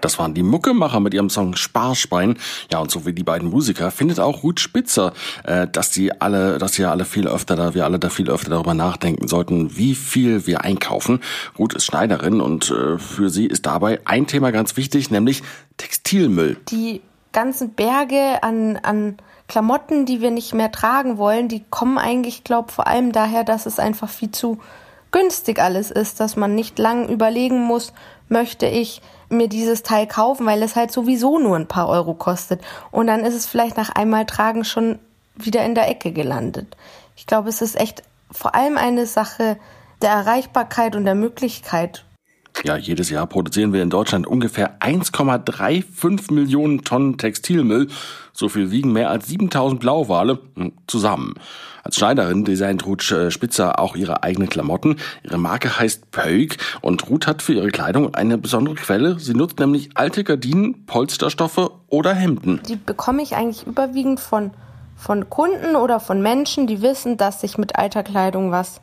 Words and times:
Das 0.00 0.18
waren 0.18 0.34
die 0.34 0.42
Muckemacher 0.42 1.00
mit 1.00 1.14
ihrem 1.14 1.30
Song 1.30 1.56
Sparschwein. 1.56 2.36
Ja, 2.72 2.78
und 2.78 2.90
so 2.90 3.06
wie 3.06 3.12
die 3.12 3.22
beiden 3.22 3.50
Musiker 3.50 3.90
findet 3.90 4.20
auch 4.20 4.42
Ruth 4.42 4.60
Spitzer, 4.60 5.12
äh, 5.44 5.66
dass 5.66 5.90
die 5.90 6.20
alle, 6.20 6.58
dass 6.58 6.78
wir 6.78 6.90
alle 6.90 7.04
viel 7.04 7.28
öfter 7.28 7.56
da, 7.56 7.74
wir 7.74 7.84
alle 7.84 7.98
da 7.98 8.10
viel 8.10 8.30
öfter 8.30 8.50
darüber 8.50 8.74
nachdenken 8.74 9.28
sollten, 9.28 9.76
wie 9.76 9.94
viel 9.94 10.46
wir 10.46 10.62
einkaufen. 10.62 11.20
Ruth 11.58 11.74
ist 11.74 11.84
Schneiderin 11.84 12.40
und 12.40 12.70
äh, 12.70 12.98
für 12.98 13.30
sie 13.30 13.46
ist 13.46 13.66
dabei 13.66 14.00
ein 14.04 14.26
Thema 14.26 14.50
ganz 14.52 14.76
wichtig, 14.76 15.10
nämlich 15.10 15.42
Textilmüll. 15.76 16.56
Die 16.70 17.00
ganzen 17.32 17.74
Berge 17.74 18.42
an, 18.42 18.76
an 18.82 19.16
Klamotten, 19.48 20.06
die 20.06 20.20
wir 20.20 20.30
nicht 20.30 20.54
mehr 20.54 20.70
tragen 20.70 21.18
wollen, 21.18 21.48
die 21.48 21.64
kommen 21.70 21.98
eigentlich, 21.98 22.44
glaube 22.44 22.72
vor 22.72 22.86
allem 22.86 23.12
daher, 23.12 23.44
dass 23.44 23.66
es 23.66 23.78
einfach 23.78 24.08
viel 24.08 24.30
zu 24.30 24.58
günstig 25.10 25.60
alles 25.60 25.90
ist, 25.90 26.20
dass 26.20 26.36
man 26.36 26.54
nicht 26.54 26.78
lang 26.78 27.08
überlegen 27.08 27.60
muss, 27.60 27.92
möchte 28.28 28.66
ich 28.66 29.02
mir 29.28 29.48
dieses 29.48 29.82
Teil 29.82 30.06
kaufen, 30.06 30.46
weil 30.46 30.62
es 30.62 30.76
halt 30.76 30.92
sowieso 30.92 31.38
nur 31.38 31.56
ein 31.56 31.68
paar 31.68 31.88
Euro 31.88 32.14
kostet. 32.14 32.60
Und 32.90 33.06
dann 33.06 33.24
ist 33.24 33.34
es 33.34 33.46
vielleicht 33.46 33.76
nach 33.76 33.90
einmal 33.90 34.26
tragen 34.26 34.64
schon 34.64 34.98
wieder 35.36 35.64
in 35.64 35.74
der 35.74 35.88
Ecke 35.88 36.12
gelandet. 36.12 36.76
Ich 37.16 37.26
glaube, 37.26 37.48
es 37.48 37.62
ist 37.62 37.78
echt 37.78 38.02
vor 38.30 38.54
allem 38.54 38.76
eine 38.76 39.06
Sache 39.06 39.56
der 40.02 40.10
Erreichbarkeit 40.10 40.96
und 40.96 41.04
der 41.04 41.14
Möglichkeit. 41.14 42.04
Ja, 42.62 42.76
jedes 42.76 43.08
Jahr 43.08 43.26
produzieren 43.26 43.72
wir 43.72 43.82
in 43.82 43.88
Deutschland 43.88 44.26
ungefähr 44.26 44.78
1,35 44.80 46.32
Millionen 46.32 46.84
Tonnen 46.84 47.16
Textilmüll. 47.16 47.88
So 48.32 48.48
viel 48.48 48.70
wiegen 48.70 48.92
mehr 48.92 49.10
als 49.10 49.28
7000 49.28 49.80
Blauwale 49.80 50.38
hm, 50.56 50.72
zusammen. 50.86 51.34
Als 51.82 51.96
Schneiderin 51.96 52.44
designt 52.44 52.84
Ruth 52.84 53.10
äh, 53.12 53.30
Spitzer 53.30 53.78
auch 53.78 53.96
ihre 53.96 54.22
eigenen 54.22 54.50
Klamotten. 54.50 54.96
Ihre 55.22 55.38
Marke 55.38 55.78
heißt 55.78 56.10
Pöig 56.10 56.58
und 56.82 57.08
Ruth 57.08 57.26
hat 57.26 57.40
für 57.40 57.54
ihre 57.54 57.68
Kleidung 57.68 58.14
eine 58.14 58.36
besondere 58.36 58.74
Quelle. 58.74 59.18
Sie 59.18 59.34
nutzt 59.34 59.58
nämlich 59.58 59.90
alte 59.94 60.22
Gardinen, 60.22 60.84
Polsterstoffe 60.84 61.70
oder 61.88 62.12
Hemden. 62.12 62.60
Die 62.68 62.76
bekomme 62.76 63.22
ich 63.22 63.34
eigentlich 63.34 63.66
überwiegend 63.66 64.20
von, 64.20 64.50
von 64.96 65.30
Kunden 65.30 65.76
oder 65.76 65.98
von 65.98 66.20
Menschen, 66.20 66.66
die 66.66 66.82
wissen, 66.82 67.16
dass 67.16 67.42
ich 67.42 67.56
mit 67.56 67.76
alter 67.76 68.02
Kleidung 68.02 68.50
was 68.50 68.82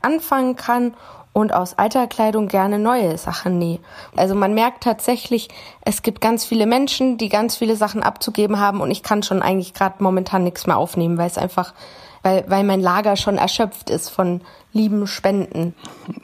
anfangen 0.00 0.56
kann 0.56 0.94
und 1.32 1.52
aus 1.52 1.78
alter 1.78 2.06
Kleidung 2.06 2.48
gerne 2.48 2.78
neue 2.78 3.16
Sachen 3.18 3.58
nähe. 3.58 3.78
Also 4.16 4.34
man 4.34 4.54
merkt 4.54 4.84
tatsächlich, 4.84 5.48
es 5.82 6.02
gibt 6.02 6.20
ganz 6.20 6.44
viele 6.44 6.66
Menschen, 6.66 7.18
die 7.18 7.28
ganz 7.28 7.56
viele 7.56 7.76
Sachen 7.76 8.02
abzugeben 8.02 8.58
haben 8.58 8.80
und 8.80 8.90
ich 8.90 9.02
kann 9.02 9.22
schon 9.22 9.42
eigentlich 9.42 9.74
gerade 9.74 10.02
momentan 10.02 10.44
nichts 10.44 10.66
mehr 10.66 10.76
aufnehmen, 10.76 11.18
weil 11.18 11.28
es 11.28 11.38
einfach 11.38 11.74
weil, 12.22 12.44
weil 12.46 12.64
mein 12.64 12.80
Lager 12.80 13.16
schon 13.16 13.36
erschöpft 13.36 13.90
ist 13.90 14.08
von 14.08 14.40
lieben 14.72 15.06
Spenden. 15.06 15.74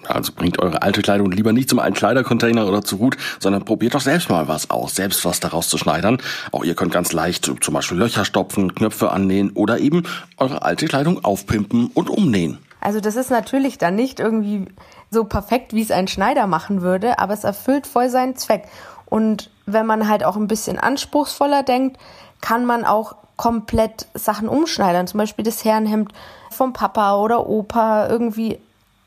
Also 0.06 0.32
bringt 0.32 0.58
eure 0.58 0.82
alte 0.82 1.02
Kleidung 1.02 1.30
lieber 1.30 1.52
nicht 1.52 1.68
zum 1.68 1.80
alten 1.80 1.96
Kleidercontainer 1.96 2.66
oder 2.66 2.82
zu 2.82 2.98
Hut, 2.98 3.16
sondern 3.40 3.64
probiert 3.64 3.94
doch 3.94 4.00
selbst 4.00 4.30
mal 4.30 4.48
was 4.48 4.70
aus, 4.70 4.94
selbst 4.94 5.24
was 5.24 5.40
daraus 5.40 5.68
zu 5.68 5.76
schneidern. 5.76 6.18
Auch 6.52 6.64
ihr 6.64 6.74
könnt 6.74 6.92
ganz 6.92 7.12
leicht 7.12 7.50
zum 7.60 7.74
Beispiel 7.74 7.98
Löcher 7.98 8.24
stopfen, 8.24 8.74
Knöpfe 8.74 9.10
annähen 9.10 9.50
oder 9.50 9.78
eben 9.78 10.04
eure 10.36 10.62
alte 10.62 10.86
Kleidung 10.86 11.24
aufpimpen 11.24 11.90
und 11.92 12.08
umnähen. 12.08 12.58
Also 12.80 13.00
das 13.00 13.16
ist 13.16 13.30
natürlich 13.30 13.78
dann 13.78 13.94
nicht 13.94 14.20
irgendwie 14.20 14.66
so 15.10 15.24
perfekt, 15.24 15.72
wie 15.72 15.82
es 15.82 15.90
ein 15.90 16.08
Schneider 16.08 16.46
machen 16.46 16.82
würde, 16.82 17.18
aber 17.18 17.34
es 17.34 17.44
erfüllt 17.44 17.86
voll 17.86 18.08
seinen 18.08 18.36
Zweck. 18.36 18.68
Und 19.06 19.50
wenn 19.66 19.86
man 19.86 20.08
halt 20.08 20.24
auch 20.24 20.36
ein 20.36 20.48
bisschen 20.48 20.78
anspruchsvoller 20.78 21.62
denkt, 21.62 21.98
kann 22.40 22.64
man 22.64 22.84
auch 22.84 23.16
komplett 23.36 24.06
Sachen 24.14 24.48
umschneidern. 24.48 25.06
Zum 25.06 25.18
Beispiel 25.18 25.44
das 25.44 25.64
Herrenhemd 25.64 26.12
vom 26.50 26.72
Papa 26.72 27.16
oder 27.16 27.48
Opa 27.48 28.08
irgendwie 28.08 28.58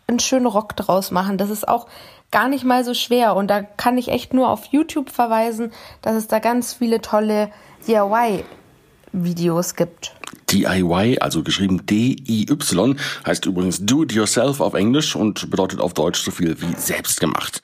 einen 0.07 0.19
schönen 0.19 0.45
Rock 0.45 0.75
draus 0.75 1.11
machen. 1.11 1.37
Das 1.37 1.49
ist 1.49 1.67
auch 1.67 1.87
gar 2.31 2.47
nicht 2.47 2.63
mal 2.63 2.83
so 2.83 2.93
schwer. 2.93 3.35
Und 3.35 3.47
da 3.47 3.61
kann 3.61 3.97
ich 3.97 4.09
echt 4.09 4.33
nur 4.33 4.49
auf 4.49 4.65
YouTube 4.65 5.09
verweisen, 5.09 5.71
dass 6.01 6.15
es 6.15 6.27
da 6.27 6.39
ganz 6.39 6.73
viele 6.73 7.01
tolle 7.01 7.51
DIY-Videos 7.87 9.75
gibt. 9.75 10.15
DIY, 10.51 11.19
also 11.19 11.43
geschrieben 11.43 11.85
D-I-Y, 11.85 12.95
heißt 13.25 13.45
übrigens 13.45 13.85
Do 13.85 14.03
It 14.03 14.13
Yourself 14.13 14.61
auf 14.61 14.73
Englisch 14.73 15.15
und 15.15 15.49
bedeutet 15.49 15.79
auf 15.79 15.93
Deutsch 15.93 16.21
so 16.21 16.31
viel 16.31 16.55
wie 16.61 16.75
selbst 16.77 17.19
gemacht. 17.19 17.59